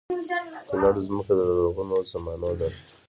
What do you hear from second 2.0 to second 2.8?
زمانو ده